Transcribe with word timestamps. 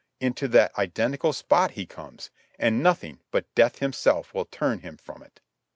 into 0.19 0.47
that 0.47 0.73
identical 0.79 1.31
spot 1.31 1.69
he 1.77 1.85
comes, 1.85 2.31
and 2.57 2.81
nothing 2.81 3.19
but 3.29 3.53
Death 3.53 3.77
himself 3.77 4.33
will 4.33 4.45
turn 4.45 4.79
him 4.79 4.97
from 4.97 5.21
it! 5.21 5.41